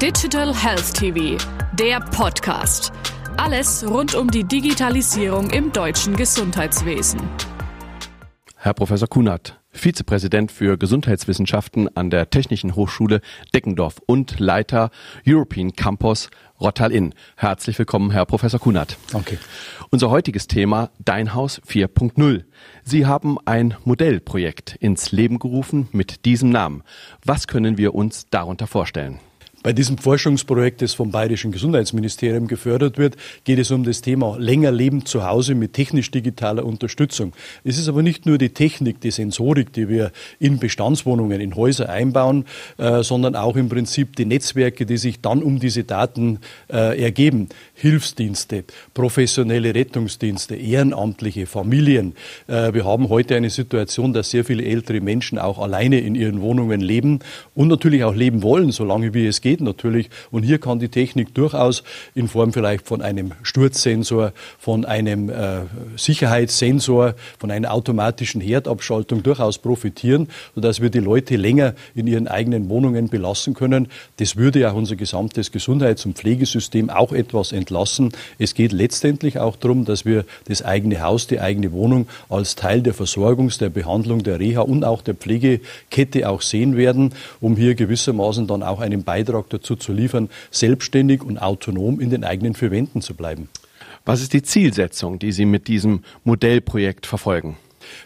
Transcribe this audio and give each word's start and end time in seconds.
Digital 0.00 0.54
Health 0.54 0.94
TV, 0.94 1.36
der 1.74 2.00
Podcast. 2.00 2.90
Alles 3.36 3.86
rund 3.86 4.14
um 4.14 4.30
die 4.30 4.44
Digitalisierung 4.44 5.50
im 5.50 5.72
deutschen 5.72 6.16
Gesundheitswesen. 6.16 7.20
Herr 8.56 8.72
Professor 8.72 9.08
Kunert, 9.08 9.60
Vizepräsident 9.72 10.52
für 10.52 10.78
Gesundheitswissenschaften 10.78 11.94
an 11.98 12.08
der 12.08 12.30
Technischen 12.30 12.76
Hochschule 12.76 13.20
Deckendorf 13.52 14.00
und 14.06 14.40
Leiter 14.40 14.88
European 15.28 15.72
Campus 15.74 16.30
Rottal-Inn. 16.58 17.14
Herzlich 17.36 17.78
willkommen, 17.78 18.10
Herr 18.10 18.24
Professor 18.24 18.58
Kunert. 18.58 18.96
Danke. 19.12 19.38
Unser 19.90 20.08
heutiges 20.08 20.46
Thema 20.46 20.88
Dein 20.98 21.34
Haus 21.34 21.60
4.0. 21.68 22.44
Sie 22.84 23.04
haben 23.04 23.36
ein 23.44 23.76
Modellprojekt 23.84 24.76
ins 24.76 25.12
Leben 25.12 25.38
gerufen 25.38 25.90
mit 25.92 26.24
diesem 26.24 26.48
Namen. 26.48 26.84
Was 27.22 27.46
können 27.46 27.76
wir 27.76 27.94
uns 27.94 28.30
darunter 28.30 28.66
vorstellen? 28.66 29.20
Bei 29.62 29.74
diesem 29.74 29.98
Forschungsprojekt, 29.98 30.80
das 30.80 30.94
vom 30.94 31.10
Bayerischen 31.10 31.52
Gesundheitsministerium 31.52 32.46
gefördert 32.46 32.96
wird, 32.96 33.16
geht 33.44 33.58
es 33.58 33.70
um 33.70 33.84
das 33.84 34.00
Thema 34.00 34.38
länger 34.38 34.72
Leben 34.72 35.04
zu 35.04 35.26
Hause 35.26 35.54
mit 35.54 35.74
technisch-digitaler 35.74 36.64
Unterstützung. 36.64 37.34
Es 37.62 37.76
ist 37.76 37.86
aber 37.86 38.02
nicht 38.02 38.24
nur 38.24 38.38
die 38.38 38.54
Technik, 38.54 39.02
die 39.02 39.10
Sensorik, 39.10 39.70
die 39.74 39.90
wir 39.90 40.12
in 40.38 40.58
Bestandswohnungen, 40.58 41.42
in 41.42 41.56
Häuser 41.56 41.90
einbauen, 41.90 42.46
äh, 42.78 43.02
sondern 43.02 43.36
auch 43.36 43.54
im 43.54 43.68
Prinzip 43.68 44.16
die 44.16 44.24
Netzwerke, 44.24 44.86
die 44.86 44.96
sich 44.96 45.20
dann 45.20 45.42
um 45.42 45.58
diese 45.58 45.84
Daten 45.84 46.38
äh, 46.72 46.98
ergeben. 46.98 47.50
Hilfsdienste, 47.74 48.64
professionelle 48.94 49.74
Rettungsdienste, 49.74 50.56
Ehrenamtliche, 50.56 51.44
Familien. 51.44 52.14
Äh, 52.46 52.72
wir 52.72 52.86
haben 52.86 53.10
heute 53.10 53.36
eine 53.36 53.50
Situation, 53.50 54.14
dass 54.14 54.30
sehr 54.30 54.46
viele 54.46 54.64
ältere 54.64 55.02
Menschen 55.02 55.38
auch 55.38 55.58
alleine 55.58 56.00
in 56.00 56.14
ihren 56.14 56.40
Wohnungen 56.40 56.80
leben 56.80 57.18
und 57.54 57.68
natürlich 57.68 58.04
auch 58.04 58.14
leben 58.14 58.42
wollen, 58.42 58.72
solange 58.72 59.12
wie 59.12 59.26
es 59.26 59.42
geht 59.42 59.49
geht 59.50 59.60
natürlich. 59.60 60.10
Und 60.30 60.44
hier 60.44 60.58
kann 60.58 60.78
die 60.78 60.88
Technik 60.88 61.34
durchaus 61.34 61.82
in 62.14 62.28
Form 62.28 62.52
vielleicht 62.52 62.86
von 62.86 63.02
einem 63.02 63.32
Sturzsensor, 63.42 64.32
von 64.58 64.84
einem 64.84 65.28
äh, 65.28 65.62
Sicherheitssensor, 65.96 67.14
von 67.36 67.50
einer 67.50 67.72
automatischen 67.72 68.40
Herdabschaltung 68.40 69.24
durchaus 69.24 69.58
profitieren, 69.58 70.28
sodass 70.54 70.80
wir 70.80 70.90
die 70.90 71.00
Leute 71.00 71.34
länger 71.34 71.74
in 71.96 72.06
ihren 72.06 72.28
eigenen 72.28 72.68
Wohnungen 72.68 73.08
belassen 73.08 73.54
können. 73.54 73.88
Das 74.18 74.36
würde 74.36 74.60
ja 74.60 74.70
unser 74.70 74.94
gesamtes 74.94 75.50
Gesundheits- 75.50 76.06
und 76.06 76.16
Pflegesystem 76.16 76.88
auch 76.88 77.12
etwas 77.12 77.50
entlassen. 77.50 78.12
Es 78.38 78.54
geht 78.54 78.70
letztendlich 78.70 79.40
auch 79.40 79.56
darum, 79.56 79.84
dass 79.84 80.04
wir 80.04 80.24
das 80.46 80.62
eigene 80.62 81.02
Haus, 81.02 81.26
die 81.26 81.40
eigene 81.40 81.72
Wohnung 81.72 82.06
als 82.28 82.54
Teil 82.54 82.82
der 82.82 82.94
Versorgungs-, 82.94 83.58
der 83.58 83.70
Behandlung, 83.70 84.22
der 84.22 84.38
Reha 84.38 84.60
und 84.60 84.84
auch 84.84 85.02
der 85.02 85.14
Pflegekette 85.14 86.28
auch 86.28 86.40
sehen 86.40 86.76
werden, 86.76 87.14
um 87.40 87.56
hier 87.56 87.74
gewissermaßen 87.74 88.46
dann 88.46 88.62
auch 88.62 88.80
einen 88.80 89.02
Beitrag 89.02 89.39
Beitrag 89.40 89.50
dazu 89.50 89.76
zu 89.76 89.92
liefern, 89.92 90.28
selbstständig 90.50 91.22
und 91.22 91.38
autonom 91.38 92.00
in 92.00 92.10
den 92.10 92.24
eigenen 92.24 92.54
vier 92.54 92.70
Wänden 92.70 93.00
zu 93.00 93.14
bleiben. 93.14 93.48
Was 94.04 94.20
ist 94.20 94.32
die 94.32 94.42
Zielsetzung, 94.42 95.18
die 95.18 95.32
Sie 95.32 95.44
mit 95.44 95.68
diesem 95.68 96.02
Modellprojekt 96.24 97.06
verfolgen? 97.06 97.56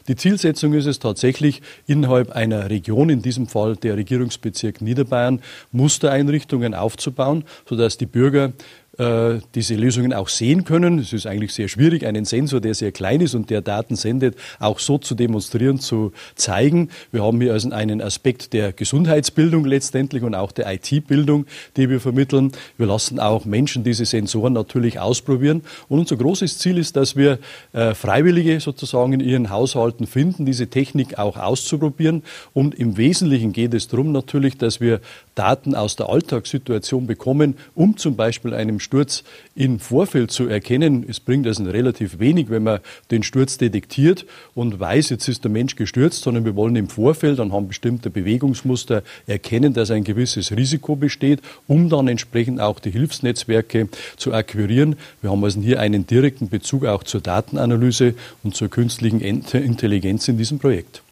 Die 0.07 0.17
Zielsetzung 0.17 0.73
ist 0.75 0.87
es 0.87 0.99
tatsächlich, 0.99 1.61
innerhalb 1.87 2.31
einer 2.31 2.71
Region, 2.71 3.11
in 3.11 3.23
diesem 3.23 3.49
Fall 3.49 3.77
der 3.77 3.97
Regierungsbezirk 3.97 4.81
Niederbayern, 4.81 5.41
Mustereinrichtungen 5.73 6.75
aufzubauen, 6.75 7.45
sodass 7.69 7.99
die 7.99 8.07
Bürger 8.07 8.53
äh, 8.99 9.41
diese 9.55 9.75
Lösungen 9.75 10.13
auch 10.13 10.29
sehen 10.29 10.65
können. 10.65 10.99
Es 10.99 11.13
ist 11.13 11.27
eigentlich 11.27 11.53
sehr 11.53 11.69
schwierig, 11.69 12.07
einen 12.07 12.25
Sensor, 12.25 12.61
der 12.61 12.75
sehr 12.75 12.93
klein 12.93 13.21
ist 13.21 13.35
und 13.35 13.51
der 13.51 13.61
Daten 13.61 13.97
sendet, 13.97 14.37
auch 14.61 14.79
so 14.79 14.99
zu 14.99 15.15
demonstrieren, 15.15 15.81
zu 15.81 16.13
zeigen. 16.37 16.91
Wir 17.11 17.25
haben 17.25 17.41
hier 17.41 17.53
also 17.53 17.71
einen 17.71 18.01
Aspekt 18.01 18.53
der 18.53 18.73
Gesundheitsbildung 18.73 19.65
letztendlich 19.65 20.23
und 20.23 20.35
auch 20.35 20.53
der 20.53 20.73
IT-Bildung, 20.73 21.47
die 21.77 21.91
wir 21.91 22.01
vermitteln. 22.01 22.53
Wir 22.79 22.87
lassen 22.87 23.19
auch 23.19 23.45
Menschen 23.45 23.83
diese 23.83 24.05
Sensoren 24.05 24.53
natürlich 24.53 25.01
ausprobieren. 25.01 25.63
Und 25.89 25.99
unser 25.99 26.17
großes 26.17 26.59
Ziel 26.59 26.79
ist, 26.79 26.97
dass 26.97 27.17
wir 27.17 27.39
äh, 27.73 27.95
Freiwillige 27.95 28.61
sozusagen 28.61 29.13
in 29.13 29.21
ihren 29.21 29.51
Haushalten 29.51 30.07
finden, 30.07 30.47
diese 30.47 30.69
Technik 30.69 31.19
auch 31.19 31.37
auszuprobieren. 31.37 32.23
Und 32.53 32.75
im 32.75 32.97
Wesentlichen 32.97 33.53
geht 33.53 33.75
es 33.75 33.89
darum 33.89 34.13
natürlich, 34.13 34.57
dass 34.57 34.81
wir 34.81 35.01
Daten 35.35 35.75
aus 35.75 35.97
der 35.97 36.09
Alltagssituation 36.09 37.07
bekommen, 37.07 37.57
um 37.75 37.97
zum 37.97 38.15
Beispiel 38.15 38.55
einem 38.55 38.79
Sturz 38.85 39.25
im 39.57 39.81
Vorfeld 39.81 40.31
zu 40.31 40.47
erkennen. 40.47 41.05
Es 41.09 41.19
bringt 41.19 41.47
also 41.47 41.65
relativ 41.65 42.21
wenig, 42.21 42.51
wenn 42.51 42.63
man 42.63 42.81
den 43.11 43.23
Sturz 43.23 43.59
detektiert 43.59 44.27
und 44.55 44.79
weiß, 44.79 45.11
jetzt 45.11 45.27
ist 45.29 45.43
der 45.43 45.51
Mensch 45.51 45.75
gestürzt, 45.75 46.23
sondern 46.23 46.45
wir 46.45 46.55
wollen 46.55 46.77
im 46.77 46.89
Vorfeld 46.89 47.41
anhand 47.41 47.69
bestimmter 47.69 48.11
Bewegungsmuster 48.11 49.03
erkennen, 49.27 49.75
dass 49.75 49.91
ein 49.91 50.05
gewisses 50.05 50.53
Risiko 50.57 50.95
besteht, 50.95 51.41
um 51.67 51.89
dann 51.89 52.07
entsprechend 52.07 52.61
auch 52.61 52.79
die 52.79 52.91
Hilfsnetzwerke 52.91 53.89
zu 54.17 54.33
akquirieren. 54.33 54.97
Wir 55.21 55.31
haben 55.31 55.43
also 55.43 55.61
hier 55.61 55.81
einen 55.81 56.07
direkten 56.07 56.49
Bezug 56.49 56.85
auch 56.85 57.03
zur 57.03 57.21
Datenanalyse 57.21 58.15
und 58.43 58.55
zur 58.55 58.69
künstlichen 58.69 59.21
Intelligenz 59.21 60.29
in 60.29 60.39
diesem 60.39 60.59
Projekt. 60.59 61.03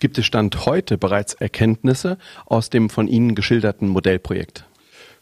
Gibt 0.00 0.16
es 0.16 0.26
Stand 0.26 0.64
heute 0.64 0.96
bereits 0.96 1.34
Erkenntnisse 1.34 2.18
aus 2.46 2.70
dem 2.70 2.88
von 2.88 3.08
Ihnen 3.08 3.34
geschilderten 3.34 3.88
Modellprojekt? 3.88 4.64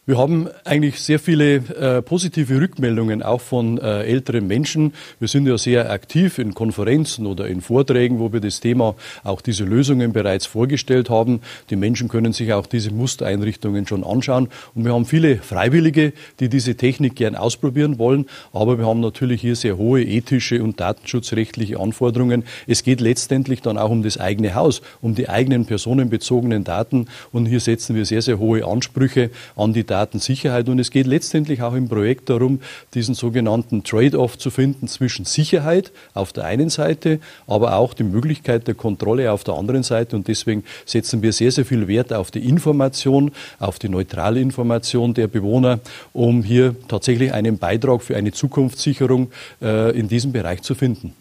Wir 0.09 0.19
haben 0.19 0.49
eigentlich 0.65 1.01
sehr 1.01 1.19
viele 1.19 1.57
äh, 1.57 2.01
positive 2.01 2.61
Rückmeldungen 2.61 3.25
auch 3.25 3.41
von 3.41 3.79
äh, 3.79 4.05
älteren 4.05 4.47
Menschen. 4.47 4.95
Wir 5.19 5.27
sind 5.27 5.49
ja 5.49 5.59
sehr 5.59 5.91
aktiv 5.91 6.39
in 6.39 6.55
Konferenzen 6.55 7.27
oder 7.27 7.49
in 7.49 7.61
Vorträgen, 7.61 8.21
wo 8.21 8.33
wir 8.33 8.39
das 8.39 8.61
Thema, 8.61 8.95
auch 9.25 9.41
diese 9.41 9.65
Lösungen 9.65 10.13
bereits 10.13 10.47
vorgestellt 10.47 11.11
haben. 11.11 11.41
Die 11.71 11.75
Menschen 11.75 12.07
können 12.07 12.33
sich 12.33 12.53
auch 12.53 12.69
diese 12.69 12.93
Mustereinrichtungen 12.93 13.89
schon 13.89 14.05
anschauen. 14.05 14.49
Und 14.77 14.85
wir 14.85 14.95
haben 14.95 15.07
viele 15.07 15.39
Freiwillige, 15.39 16.13
die 16.39 16.49
diese 16.49 16.77
Technik 16.77 17.17
gern 17.17 17.35
ausprobieren 17.35 17.99
wollen. 17.99 18.27
Aber 18.53 18.79
wir 18.79 18.87
haben 18.87 19.01
natürlich 19.01 19.41
hier 19.41 19.57
sehr 19.57 19.77
hohe 19.77 20.05
ethische 20.05 20.63
und 20.63 20.79
datenschutzrechtliche 20.79 21.81
Anforderungen. 21.81 22.45
Es 22.69 22.85
geht 22.85 23.01
letztendlich 23.01 23.61
dann 23.61 23.77
auch 23.77 23.91
um 23.91 24.05
das 24.05 24.21
eigene 24.21 24.55
Haus, 24.55 24.83
um 25.03 25.17
die 25.17 25.29
eigenen 25.29 25.67
personenbezogenen 25.67 26.63
Daten. 26.63 27.09
Und 27.33 27.47
hier 27.47 27.59
setzen 27.59 27.97
wir 27.97 28.05
sehr, 28.05 28.23
sehr 28.23 28.39
hohe 28.39 28.65
Ansprüche 28.65 29.31
an 29.57 29.73
die 29.73 29.83
Daten 29.83 29.96
Datensicherheit. 29.97 30.69
Und 30.69 30.79
es 30.79 30.91
geht 30.91 31.07
letztendlich 31.07 31.63
auch 31.63 31.75
im 31.75 31.89
Projekt 31.89 32.29
darum, 32.29 32.61
diesen 32.93 33.15
sogenannten 33.15 33.83
Trade-off 33.83 34.37
zu 34.37 34.51
finden 34.51 34.89
zwischen 34.89 35.25
Sicherheit 35.25 35.91
auf 36.13 36.35
der 36.35 36.45
einen 36.45 36.69
Seite, 36.69 37.19
aber 37.47 37.77
auch 37.77 37.95
die 37.95 38.05
Möglichkeit 38.05 38.67
der 38.67 38.75
Kontrolle 38.75 39.33
auf 39.33 39.43
der 39.43 39.55
anderen 39.55 39.83
Seite. 39.83 40.15
Und 40.15 40.29
deswegen 40.29 40.65
setzen 40.85 41.23
wir 41.23 41.33
sehr, 41.33 41.51
sehr 41.51 41.65
viel 41.65 41.89
Wert 41.89 42.13
auf 42.13 42.31
die 42.31 42.47
Information, 42.47 43.33
auf 43.59 43.79
die 43.79 43.89
neutrale 43.89 44.41
Information 44.41 45.15
der 45.15 45.29
Bewohner, 45.29 45.81
um 46.13 46.43
hier 46.43 46.77
tatsächlich 46.89 47.33
einen 47.33 47.57
Beitrag 47.57 48.03
für 48.03 48.17
eine 48.17 48.33
Zukunftssicherung 48.33 49.31
äh, 49.63 49.99
in 49.99 50.09
diesem 50.09 50.33
Bereich 50.33 50.61
zu 50.61 50.75
finden. 50.75 51.15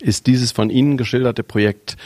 Ist 0.00 0.26
dieses 0.26 0.50
von 0.52 0.70
Ihnen 0.70 0.96
geschilderte 0.96 1.42
Projekt 1.42 1.98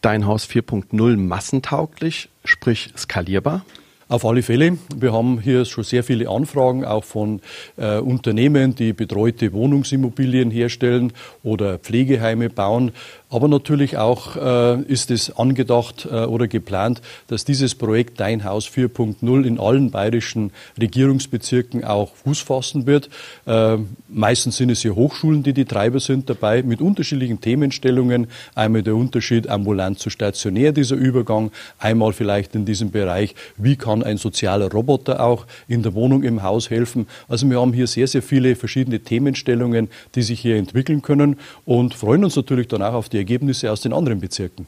Dein 0.00 0.24
Haus 0.24 0.48
4.0 0.48 1.18
massentauglich, 1.18 2.30
sprich 2.46 2.94
skalierbar? 2.96 3.66
Auf 4.10 4.24
alle 4.24 4.42
Fälle. 4.42 4.76
Wir 4.96 5.12
haben 5.12 5.40
hier 5.40 5.64
schon 5.64 5.84
sehr 5.84 6.02
viele 6.02 6.28
Anfragen, 6.28 6.84
auch 6.84 7.04
von 7.04 7.40
äh, 7.76 7.98
Unternehmen, 7.98 8.74
die 8.74 8.92
betreute 8.92 9.52
Wohnungsimmobilien 9.52 10.50
herstellen 10.50 11.12
oder 11.44 11.78
Pflegeheime 11.78 12.50
bauen. 12.50 12.90
Aber 13.30 13.46
natürlich 13.46 13.96
auch 13.96 14.34
äh, 14.34 14.82
ist 14.82 15.12
es 15.12 15.36
angedacht 15.38 16.08
äh, 16.10 16.24
oder 16.24 16.48
geplant, 16.48 17.00
dass 17.28 17.44
dieses 17.44 17.76
Projekt 17.76 18.18
Dein 18.18 18.42
Haus 18.42 18.66
4.0 18.66 19.44
in 19.44 19.60
allen 19.60 19.92
bayerischen 19.92 20.50
Regierungsbezirken 20.80 21.84
auch 21.84 22.12
Fuß 22.16 22.40
fassen 22.40 22.86
wird. 22.86 23.08
Äh, 23.46 23.76
meistens 24.08 24.56
sind 24.56 24.70
es 24.70 24.82
hier 24.82 24.96
Hochschulen, 24.96 25.44
die 25.44 25.52
die 25.52 25.64
Treiber 25.64 26.00
sind 26.00 26.28
dabei, 26.28 26.64
mit 26.64 26.80
unterschiedlichen 26.80 27.40
Themenstellungen. 27.40 28.26
Einmal 28.56 28.82
der 28.82 28.96
Unterschied 28.96 29.48
ambulant 29.48 30.00
zu 30.00 30.10
stationär, 30.10 30.72
dieser 30.72 30.96
Übergang. 30.96 31.52
Einmal 31.78 32.12
vielleicht 32.12 32.56
in 32.56 32.64
diesem 32.64 32.90
Bereich, 32.90 33.36
wie 33.56 33.76
kann 33.76 33.99
ein 34.02 34.16
sozialer 34.16 34.70
Roboter 34.70 35.20
auch 35.20 35.46
in 35.68 35.82
der 35.82 35.94
Wohnung 35.94 36.22
im 36.22 36.42
Haus 36.42 36.70
helfen. 36.70 37.06
Also 37.28 37.48
wir 37.48 37.60
haben 37.60 37.72
hier 37.72 37.86
sehr, 37.86 38.06
sehr 38.06 38.22
viele 38.22 38.56
verschiedene 38.56 39.00
Themenstellungen, 39.00 39.88
die 40.14 40.22
sich 40.22 40.40
hier 40.40 40.56
entwickeln 40.56 41.02
können 41.02 41.36
und 41.64 41.94
freuen 41.94 42.24
uns 42.24 42.36
natürlich 42.36 42.68
dann 42.68 42.82
auch 42.82 42.94
auf 42.94 43.08
die 43.08 43.18
Ergebnisse 43.18 43.70
aus 43.70 43.80
den 43.80 43.92
anderen 43.92 44.20
Bezirken. 44.20 44.66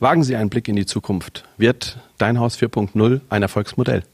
Wagen 0.00 0.22
Sie 0.22 0.36
einen 0.36 0.50
Blick 0.50 0.68
in 0.68 0.76
die 0.76 0.86
Zukunft. 0.86 1.44
Wird 1.56 1.98
Dein 2.18 2.38
Haus 2.38 2.56
4.0 2.58 3.20
ein 3.30 3.42
Erfolgsmodell? 3.42 4.04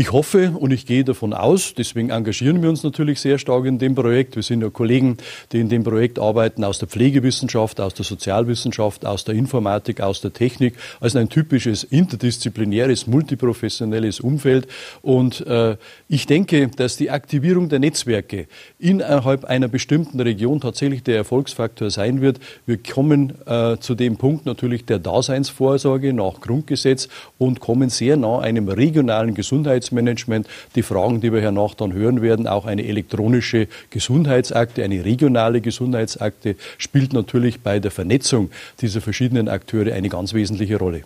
Ich 0.00 0.12
hoffe 0.12 0.52
und 0.56 0.70
ich 0.70 0.86
gehe 0.86 1.02
davon 1.02 1.32
aus, 1.32 1.74
deswegen 1.76 2.10
engagieren 2.10 2.62
wir 2.62 2.68
uns 2.68 2.84
natürlich 2.84 3.20
sehr 3.20 3.36
stark 3.36 3.64
in 3.64 3.80
dem 3.80 3.96
Projekt. 3.96 4.36
Wir 4.36 4.44
sind 4.44 4.62
ja 4.62 4.70
Kollegen, 4.70 5.16
die 5.50 5.58
in 5.58 5.68
dem 5.68 5.82
Projekt 5.82 6.20
arbeiten 6.20 6.62
aus 6.62 6.78
der 6.78 6.86
Pflegewissenschaft, 6.86 7.80
aus 7.80 7.94
der 7.94 8.04
Sozialwissenschaft, 8.04 9.04
aus 9.04 9.24
der 9.24 9.34
Informatik, 9.34 10.00
aus 10.00 10.20
der 10.20 10.32
Technik, 10.32 10.76
also 11.00 11.18
ein 11.18 11.28
typisches 11.28 11.82
interdisziplinäres, 11.82 13.08
multiprofessionelles 13.08 14.20
Umfeld. 14.20 14.68
Und 15.02 15.44
äh, 15.48 15.76
ich 16.06 16.26
denke, 16.26 16.68
dass 16.68 16.96
die 16.96 17.10
Aktivierung 17.10 17.68
der 17.68 17.80
Netzwerke 17.80 18.46
innerhalb 18.78 19.46
einer 19.46 19.66
bestimmten 19.66 20.20
Region 20.20 20.60
tatsächlich 20.60 21.02
der 21.02 21.16
Erfolgsfaktor 21.16 21.90
sein 21.90 22.20
wird. 22.20 22.38
Wir 22.66 22.78
kommen 22.80 23.32
äh, 23.46 23.78
zu 23.80 23.96
dem 23.96 24.16
Punkt 24.16 24.46
natürlich 24.46 24.84
der 24.84 25.00
Daseinsvorsorge 25.00 26.12
nach 26.12 26.40
Grundgesetz 26.40 27.08
und 27.36 27.58
kommen 27.58 27.90
sehr 27.90 28.16
nah 28.16 28.38
einem 28.38 28.68
regionalen 28.68 29.34
Gesundheits 29.34 29.87
Gesundheitsmanagement, 29.88 30.46
die 30.74 30.82
Fragen, 30.82 31.20
die 31.20 31.32
wir 31.32 31.40
hernach 31.40 31.74
dann 31.74 31.92
hören 31.92 32.22
werden, 32.22 32.46
auch 32.46 32.66
eine 32.66 32.84
elektronische 32.84 33.68
Gesundheitsakte, 33.90 34.84
eine 34.84 35.04
regionale 35.04 35.60
Gesundheitsakte, 35.60 36.56
spielt 36.78 37.12
natürlich 37.12 37.60
bei 37.60 37.80
der 37.80 37.90
Vernetzung 37.90 38.50
dieser 38.80 39.00
verschiedenen 39.00 39.48
Akteure 39.48 39.94
eine 39.94 40.08
ganz 40.08 40.34
wesentliche 40.34 40.76
Rolle. 40.76 41.02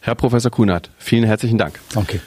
Herr 0.00 0.14
Professor 0.14 0.50
Kunert, 0.50 0.90
vielen 0.98 1.24
herzlichen 1.24 1.58
Dank. 1.58 1.78
Danke. 1.92 2.20